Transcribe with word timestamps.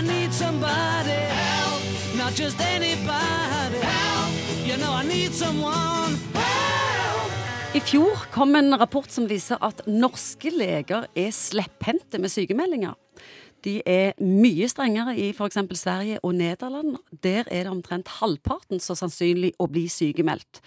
I 0.00 0.02
need 0.02 0.32
somebody 0.32 1.20
help, 1.28 1.82
not 2.16 2.32
just 2.32 2.58
anybody 2.58 3.80
help. 3.84 4.32
You 4.64 4.76
know 4.78 4.92
I 4.94 5.04
need 5.04 5.34
someone. 5.34 6.16
I 7.74 7.80
fjor 7.84 8.22
kom 8.32 8.56
en 8.56 8.72
rapport 8.80 9.12
som 9.12 9.26
viser 9.28 9.60
at 9.60 9.82
norske 9.84 10.48
leger 10.54 11.04
er 11.12 11.34
slepphendte 11.36 12.16
med 12.16 12.32
sykemeldinger. 12.32 12.96
De 13.60 13.82
er 13.84 14.16
mye 14.24 14.70
strengere 14.72 15.18
i 15.20 15.34
f.eks. 15.34 15.60
Sverige 15.76 16.24
og 16.24 16.32
Nederland. 16.34 16.96
Der 17.20 17.44
er 17.50 17.68
det 17.68 17.74
omtrent 17.74 18.08
halvparten 18.22 18.80
så 18.80 18.96
sannsynlig 18.96 19.52
å 19.60 19.68
bli 19.68 19.84
sykemeldt. 19.92 20.62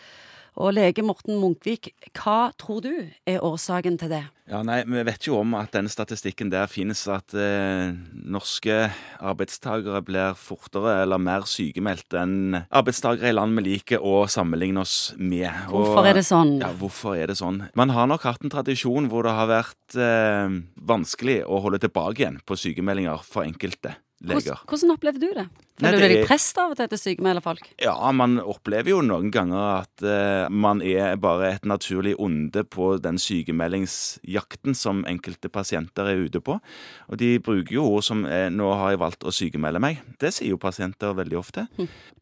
Og 0.53 0.75
lege 0.75 1.01
Morten 1.01 1.39
Munkvik, 1.41 1.89
hva 2.13 2.51
tror 2.61 2.83
du 2.85 2.91
er 3.25 3.41
årsaken 3.41 3.97
til 3.97 4.11
det? 4.11 4.23
Ja, 4.51 4.59
nei, 4.61 4.81
Vi 4.85 5.01
vet 5.07 5.25
jo 5.25 5.39
om 5.39 5.55
at 5.55 5.71
den 5.73 5.87
statistikken 5.89 6.51
der 6.51 6.67
finnes, 6.67 7.05
at 7.07 7.33
eh, 7.33 7.95
norske 8.13 8.91
arbeidstakere 9.23 10.03
blir 10.05 10.37
fortere 10.37 10.99
eller 11.05 11.17
mer 11.17 11.47
sykemeldt 11.49 12.13
enn 12.19 12.59
arbeidstakere 12.67 13.31
i 13.31 13.37
land 13.37 13.57
vi 13.57 13.65
liker 13.71 14.03
å 14.03 14.27
sammenligne 14.29 14.83
oss 14.83 15.13
med. 15.17 15.49
Hvorfor 15.71 16.11
er 16.11 16.19
det 16.19 16.25
sånn? 16.27 16.57
Ja, 16.61 16.73
hvorfor 16.77 17.17
er 17.17 17.31
det 17.31 17.39
sånn? 17.39 17.63
Man 17.79 17.95
har 17.95 18.11
nok 18.11 18.27
hatt 18.27 18.43
en 18.43 18.53
tradisjon 18.53 19.09
hvor 19.09 19.25
det 19.25 19.33
har 19.33 19.49
vært 19.49 19.97
eh, 19.97 20.59
vanskelig 20.75 21.41
å 21.47 21.63
holde 21.63 21.81
tilbake 21.87 22.25
igjen 22.25 22.41
på 22.45 22.59
sykemeldinger 22.59 23.23
for 23.25 23.47
enkelte 23.47 23.95
leger. 24.23 24.57
Hvordan, 24.57 24.67
hvordan 24.69 24.95
opplevde 24.95 25.21
du 25.23 25.37
det? 25.37 25.47
Føler 25.81 25.97
du 25.97 26.03
deg 26.05 26.27
prest 26.29 26.59
av 26.61 26.73
og 26.73 26.77
til 26.77 26.89
til 26.91 26.99
å 26.99 27.01
sykemelde 27.01 27.41
folk? 27.43 27.65
Ja, 27.81 27.95
man 28.13 28.37
opplever 28.39 28.93
jo 28.93 28.99
noen 29.05 29.31
ganger 29.33 29.63
at 29.81 30.03
uh, 30.05 30.45
man 30.53 30.83
er 30.85 31.17
bare 31.21 31.49
et 31.55 31.65
naturlig 31.67 32.13
onde 32.21 32.61
på 32.63 32.93
den 33.01 33.17
sykemeldingsjakten 33.21 34.77
som 34.77 35.01
enkelte 35.09 35.49
pasienter 35.53 36.11
er 36.11 36.21
ute 36.27 36.43
på. 36.45 36.59
Og 37.09 37.19
de 37.19 37.33
bruker 37.43 37.79
jo 37.79 37.87
ord 37.95 38.05
som 38.05 38.23
eh, 38.29 38.49
'nå 38.53 38.69
har 38.77 38.93
jeg 38.93 39.01
valgt 39.01 39.25
å 39.25 39.33
sykemelde 39.33 39.81
meg'. 39.81 40.03
Det 40.21 40.33
sier 40.35 40.53
jo 40.53 40.61
pasienter 40.61 41.17
veldig 41.17 41.39
ofte. 41.39 41.65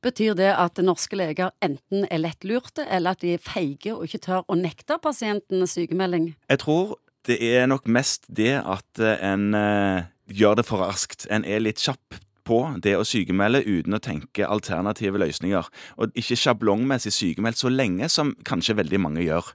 Betyr 0.01 0.35
det 0.39 0.51
at 0.55 0.79
norske 0.81 1.19
leger 1.19 1.51
enten 1.61 2.07
er 2.09 2.23
lettlurte, 2.23 2.87
eller 2.87 3.17
at 3.17 3.21
de 3.21 3.35
er 3.35 3.43
feige 3.43 3.93
og 3.93 4.07
ikke 4.07 4.25
tør 4.25 4.47
å 4.47 4.57
nekte 4.57 4.97
pasienten 5.01 5.67
sykemelding? 5.67 6.33
Jeg 6.49 6.63
tror 6.63 6.95
det 7.27 7.37
er 7.41 7.67
nok 7.69 7.85
mest 7.91 8.25
det 8.31 8.55
at 8.57 9.01
eh, 9.01 9.19
en 9.21 9.53
eh, 9.57 10.07
gjør 10.37 10.59
det 10.59 10.67
for 10.67 10.83
raskt. 10.83 11.27
En 11.31 11.45
er 11.45 11.63
litt 11.63 11.81
kjapp 11.81 12.19
på 12.47 12.59
det 12.83 12.95
å 12.97 13.05
sykemelde 13.07 13.63
uten 13.67 13.95
å 13.95 14.01
tenke 14.01 14.47
alternative 14.47 15.19
løsninger. 15.21 15.67
Og 16.01 16.17
ikke 16.17 16.39
sjablongmessig 16.39 17.13
sykemeldt 17.15 17.61
så 17.61 17.71
lenge 17.71 18.09
som 18.11 18.33
kanskje 18.47 18.79
veldig 18.81 19.01
mange 19.03 19.25
gjør. 19.25 19.53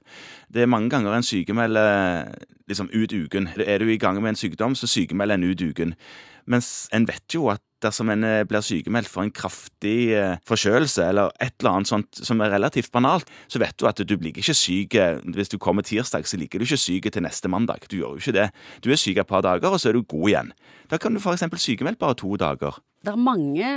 Det 0.53 0.63
er 0.63 0.71
mange 0.71 0.91
ganger 0.93 1.17
en 1.17 1.27
sykemelder 1.27 2.31
liksom 2.69 2.89
ut 2.93 3.13
uken. 3.13 3.49
Er 3.57 3.79
du 3.79 3.91
i 3.91 3.99
gang 3.99 4.19
med 4.21 4.33
en 4.33 4.39
sykdom, 4.39 4.75
så 4.75 4.89
sykemeld 4.89 5.31
en 5.31 5.47
ut 5.47 5.61
uken. 5.61 5.95
Mens 6.47 6.87
en 6.95 7.07
vet 7.07 7.35
jo 7.35 7.49
at 7.51 7.61
dersom 7.83 8.09
en 8.09 8.23
eh, 8.25 8.43
blir 8.47 8.63
sykemeldt 8.63 9.09
for 9.11 9.25
en 9.25 9.33
kraftig 9.35 10.13
eh, 10.15 10.37
forkjølelse 10.47 11.03
eller 11.05 11.33
et 11.43 11.53
eller 11.59 11.75
annet 11.75 11.89
sånt 11.91 12.21
som 12.25 12.39
er 12.41 12.53
relativt 12.55 12.89
banalt, 12.93 13.27
så 13.51 13.61
vet 13.61 13.75
du 13.77 13.85
at 13.89 13.99
du 13.99 14.15
blir 14.17 14.31
ikke 14.31 14.55
syk 14.55 14.95
eh, 14.97 15.19
hvis 15.35 15.51
du 15.51 15.57
kommer 15.61 15.85
tirsdag, 15.85 16.25
så 16.25 16.39
ligger 16.39 16.59
du 16.59 16.65
ikke 16.65 16.79
syk 16.81 17.09
til 17.11 17.25
neste 17.25 17.51
mandag. 17.51 17.85
Du 17.91 17.99
gjør 17.99 18.15
jo 18.15 18.23
ikke 18.23 18.37
det. 18.39 18.47
Du 18.81 18.89
er 18.91 19.01
syk 19.01 19.21
et 19.21 19.29
par 19.29 19.43
dager, 19.45 19.69
og 19.69 19.81
så 19.81 19.91
er 19.91 19.99
du 19.99 20.07
god 20.07 20.31
igjen. 20.31 20.53
Da 20.89 20.99
kan 21.01 21.13
du 21.13 21.21
f.eks. 21.21 21.45
sykemeldt 21.61 21.99
bare 22.01 22.17
to 22.17 22.33
dager. 22.39 22.79
Det 23.05 23.13
er 23.13 23.19
mange 23.21 23.67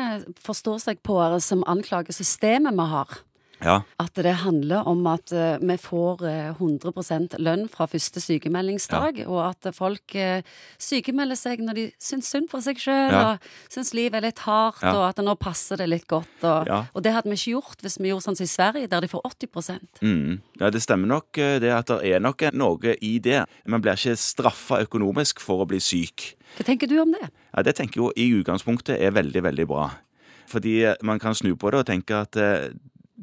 forstå-seg-på-ere 0.42 1.42
som 1.44 1.66
anklager 1.68 2.14
systemet 2.16 2.78
vi 2.78 2.86
har. 2.94 3.20
Ja. 3.64 3.82
At 4.00 4.14
det 4.14 4.32
handler 4.42 4.86
om 4.88 5.06
at 5.10 5.32
eh, 5.36 5.58
vi 5.60 5.76
får 5.80 6.22
eh, 6.28 6.54
100% 6.56 7.34
lønn 7.38 7.66
fra 7.68 7.86
første 7.90 8.20
sykemeldingsdag, 8.24 9.22
og 9.28 9.40
at 9.50 9.68
folk 9.76 10.14
eh, 10.16 10.42
sykemelder 10.80 11.36
seg 11.38 11.60
når 11.64 11.74
de 11.78 11.84
syns 12.00 12.30
synd 12.32 12.48
på 12.50 12.60
seg 12.64 12.80
sjøl, 12.80 13.10
Ja. 13.10 13.22
og 13.34 13.38
syns 13.72 13.92
livet 13.96 14.14
er 14.20 14.26
litt 14.28 14.38
hardt, 14.46 14.82
Ja. 14.82 14.94
og 14.96 15.08
at 15.10 15.20
nå 15.24 15.34
passer 15.38 15.76
det 15.76 15.88
litt 15.88 16.06
godt. 16.08 16.28
Og, 16.42 16.66
Ja. 16.66 16.84
og 16.94 17.02
det 17.02 17.12
hadde 17.12 17.28
vi 17.30 17.36
ikke 17.36 17.54
gjort 17.60 17.82
hvis 17.82 17.98
vi 18.00 18.08
gjorde 18.10 18.24
sånn 18.28 18.36
som 18.36 18.44
i 18.44 18.54
Sverige, 18.54 18.88
der 18.88 19.00
de 19.00 19.08
får 19.08 19.22
80 19.24 19.80
Mm. 20.02 20.40
ja, 20.60 20.70
det 20.70 20.82
stemmer 20.82 21.06
nok 21.08 21.38
eh, 21.38 21.58
det 21.58 21.70
at 21.70 21.86
det 21.86 22.04
er 22.14 22.20
nok 22.20 22.40
noe 22.52 22.96
i 23.02 23.18
det. 23.18 23.44
Man 23.66 23.80
blir 23.82 23.92
ikke 23.92 24.16
straffa 24.16 24.80
økonomisk 24.86 25.40
for 25.40 25.64
å 25.64 25.68
bli 25.68 25.78
syk. 25.80 26.34
Hva 26.56 26.64
tenker 26.64 26.88
du 26.88 26.98
om 27.00 27.12
det? 27.12 27.30
Ja, 27.54 27.62
Det 27.62 27.76
tenker 27.76 28.00
jeg 28.00 28.04
jo 28.04 28.12
i 28.16 28.42
utgangspunktet 28.42 28.98
er 29.00 29.10
veldig, 29.10 29.42
veldig 29.42 29.66
bra. 29.66 29.90
Fordi 30.50 30.82
eh, 30.84 30.94
man 31.02 31.18
kan 31.18 31.34
snu 31.34 31.54
på 31.56 31.70
det 31.70 31.78
og 31.80 31.86
tenke 31.86 32.10
at 32.22 32.36
eh, 32.36 32.70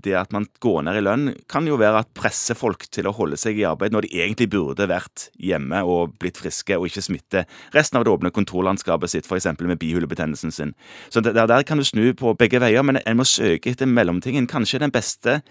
det 0.04 0.14
at 0.20 0.34
man 0.36 0.46
går 0.64 0.84
ned 0.86 1.00
i 1.00 1.04
lønn, 1.04 1.28
kan 1.50 1.68
jo 1.68 1.80
være 1.80 2.04
at 2.04 2.12
presser 2.18 2.58
folk 2.58 2.86
til 2.94 3.10
å 3.10 3.16
holde 3.16 3.40
seg 3.40 3.60
i 3.60 3.66
arbeid 3.68 3.96
når 3.96 4.06
de 4.06 4.20
egentlig 4.22 4.50
burde 4.54 4.90
vært 4.90 5.28
hjemme 5.42 5.82
og 5.88 6.16
blitt 6.22 6.40
friske 6.40 6.78
og 6.78 6.88
ikke 6.90 7.06
smitte 7.06 7.46
resten 7.76 8.00
av 8.00 8.06
det 8.06 8.14
åpne 8.14 8.34
kontorlandskapet 8.36 9.14
sitt, 9.14 9.30
f.eks. 9.30 9.50
med 9.60 9.80
bihulebetennelsen 9.82 10.54
sin. 10.54 10.76
Så 11.10 11.24
der, 11.26 11.38
der 11.50 11.66
kan 11.68 11.82
du 11.82 11.86
snu 11.88 12.12
på 12.18 12.36
begge 12.38 12.62
veier, 12.64 12.86
men 12.86 13.02
en 13.04 13.20
må 13.20 13.26
søke 13.28 13.74
etter 13.74 13.90
mellomtingen. 13.90 14.50
Kanskje 14.50 14.84
den 14.84 14.94
beste 14.94 15.42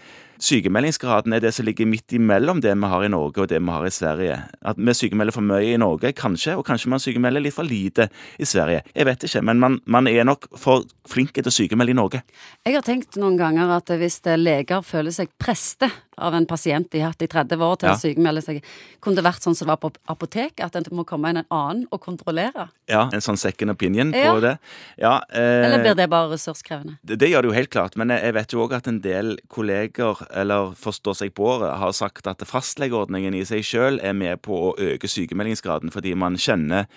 sykemeldingsgraden 0.43 1.33
er 1.35 1.43
det 1.43 1.53
som 1.55 1.65
ligger 1.67 1.89
midt 1.89 2.13
imellom 2.17 2.61
det 2.63 2.73
vi 2.77 2.91
har 2.91 3.05
i 3.05 3.11
Norge 3.11 3.43
og 3.43 3.49
det 3.51 3.59
vi 3.61 3.73
har 3.73 3.85
i 3.87 3.93
Sverige. 3.93 4.39
At 4.61 4.79
vi 4.79 4.95
sykemelder 4.97 5.35
for 5.35 5.45
mye 5.45 5.73
i 5.73 5.79
Norge, 5.81 6.13
kanskje, 6.17 6.57
og 6.57 6.65
kanskje 6.67 6.91
man 6.93 7.03
sykemelder 7.03 7.43
litt 7.43 7.55
for 7.55 7.67
lite 7.67 8.09
i 8.39 8.47
Sverige. 8.47 8.83
Jeg 8.95 9.09
vet 9.09 9.27
ikke, 9.27 9.43
men 9.49 9.61
man, 9.63 9.79
man 9.85 10.07
er 10.07 10.27
nok 10.27 10.49
for 10.57 10.87
flink 11.07 11.33
til 11.35 11.47
å 11.47 11.53
sykemelde 11.53 11.95
i 11.95 11.97
Norge. 11.97 12.23
Jeg 12.65 12.77
har 12.77 12.85
tenkt 12.85 13.19
noen 13.21 13.39
ganger 13.39 13.77
at 13.77 13.93
hvis 13.97 14.21
leger 14.37 14.83
føler 14.85 15.15
seg 15.15 15.31
preste 15.39 15.89
av 16.17 16.33
en 16.33 16.45
pasient 16.45 16.89
de 16.91 16.99
har 17.03 17.11
hatt 17.13 17.21
i 17.21 17.27
30 17.27 17.61
år 17.61 17.75
til 17.79 17.89
Ja. 17.89 17.95
å 17.95 17.99
sykemelde 18.01 18.41
seg, 18.43 18.63
kunne 19.01 19.15
det 19.15 19.23
vært 19.23 19.41
sånn 19.43 19.55
som 19.55 19.67
det 19.67 19.73
var 19.75 19.89
på 19.89 19.91
apoteket, 20.09 20.63
at 20.65 20.75
en 20.75 20.83
må 20.91 21.05
komme 21.05 21.29
inn 21.29 21.37
en 21.37 21.45
annen 21.51 21.87
og 21.91 22.01
kontrollere? 22.01 22.69
Ja, 22.89 23.09
En 23.13 23.21
sånn 23.21 23.37
second 23.37 23.71
opinion 23.71 24.11
på 24.11 24.17
Ja. 24.17 24.39
det. 24.39 24.59
Ja, 24.97 25.21
eh, 25.31 25.65
Eller 25.65 25.79
blir 25.83 25.95
det 25.95 26.09
bare 26.09 26.29
ressurskrevende? 26.31 26.97
Det, 27.05 27.17
det 27.19 27.29
gjør 27.29 27.41
det 27.43 27.49
jo 27.49 27.53
helt 27.53 27.69
klart, 27.69 27.95
men 27.97 28.09
jeg 28.09 28.33
vet 28.33 28.49
jo 28.53 28.67
òg 28.67 28.73
at 28.73 28.87
en 28.87 28.99
del 28.99 29.37
kolleger, 29.49 30.25
eller 30.31 30.71
forstår 30.73 31.15
seg 31.15 31.33
på 31.33 31.43
året, 31.59 31.77
har 31.77 31.91
sagt 31.91 32.27
at 32.27 32.39
fastlegeordningen 32.39 33.33
i 33.35 33.43
seg 33.43 33.61
sjøl 33.63 33.99
er 34.03 34.13
med 34.13 34.41
på 34.41 34.73
å 34.73 34.75
øke 34.77 35.07
sykemeldingsgraden, 35.07 35.91
fordi 35.91 36.15
man 36.15 36.35
kjenner 36.35 36.87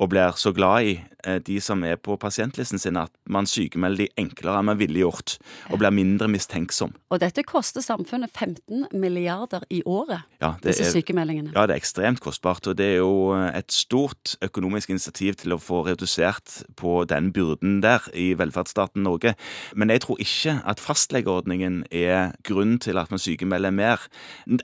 og 0.00 0.10
blir 0.12 0.32
så 0.40 0.52
glad 0.56 0.82
i 0.88 0.92
eh, 1.26 1.38
de 1.44 1.58
som 1.62 1.82
er 1.84 1.96
på 2.00 2.16
pasientlisten 2.20 2.78
sin, 2.80 2.96
at 2.96 3.10
man 3.28 3.46
sykemelder 3.46 4.04
de 4.06 4.08
enklere 4.22 4.58
enn 4.62 4.68
man 4.70 4.78
ville 4.80 5.02
gjort, 5.02 5.36
og 5.70 5.78
blir 5.82 5.92
mindre 5.94 6.28
mistenksom. 6.32 6.94
Og 7.12 7.20
dette 7.22 7.44
koster 7.46 7.84
samfunnet 7.84 8.30
15 8.34 8.86
milliarder 8.92 9.66
i 9.70 9.82
året, 9.86 10.22
Ja, 10.40 10.54
det 10.62 10.72
disse 10.72 10.88
er, 10.88 10.94
sykemeldingene. 10.96 11.52
ja, 11.54 11.66
det 11.66 11.76
er 11.76 11.82
ekstremt 11.82 12.20
kostbart, 12.24 12.66
og 12.66 12.76
det 12.80 12.86
er 12.94 12.96
jo 13.02 13.32
et 13.34 13.70
stort 13.72 14.36
økonomisk 14.42 14.90
initiativ 14.90 15.34
til 15.42 15.52
å 15.54 15.60
få 15.62 15.82
redusert 15.86 16.62
på 16.76 17.04
den 17.10 17.30
byrden 17.32 17.80
der 17.84 18.00
i 18.14 18.32
velferdsstaten 18.38 19.02
Norge. 19.04 19.34
Men 19.74 19.90
jeg 19.90 20.00
tror 20.06 20.18
ikke 20.22 20.56
at 20.66 20.80
fastlegeordningen 20.80 21.84
er 21.90 22.32
grunn 22.46 22.78
til 22.82 22.98
at 22.98 23.10
man 23.12 23.20
sykemelder 23.22 23.70
mer. 23.74 24.00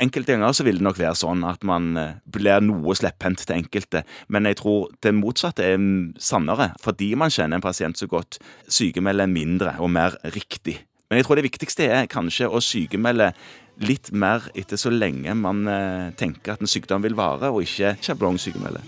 Enkelte 0.00 0.32
ganger 0.34 0.52
så 0.56 0.64
vil 0.66 0.80
det 0.80 0.86
nok 0.86 0.98
være 0.98 1.14
sånn 1.18 1.44
at 1.46 1.64
man 1.68 1.96
eh, 1.96 2.14
blir 2.26 2.60
noe 2.64 2.94
slepphendt 2.98 3.44
til 3.46 3.56
enkelte, 3.60 4.04
men 4.28 4.48
jeg 4.48 4.58
tror 4.62 4.88
det 5.04 5.14
motsatte 5.20 5.66
er 5.66 5.78
sannere, 6.22 6.72
fordi 6.82 7.12
man 7.18 7.32
kjenner 7.32 7.58
en 7.58 7.64
pasient 7.64 7.98
så 7.98 8.08
godt, 8.10 8.40
sykemelder 8.68 9.30
mindre 9.30 9.76
og 9.82 9.92
mer 9.94 10.18
riktig. 10.34 10.78
Men 11.08 11.20
jeg 11.20 11.28
tror 11.28 11.40
det 11.40 11.48
viktigste 11.48 11.88
er 11.88 12.10
kanskje 12.10 12.50
å 12.50 12.60
sykemelde 12.60 13.32
litt 13.88 14.10
mer 14.12 14.48
etter 14.58 14.80
så 14.80 14.90
lenge 14.92 15.34
man 15.38 15.62
eh, 15.70 16.08
tenker 16.18 16.56
at 16.56 16.64
en 16.64 16.70
sykdom 16.70 17.04
vil 17.04 17.16
vare, 17.18 17.52
og 17.52 17.62
ikke 17.64 17.94
sjablongssykemelde. 18.04 18.82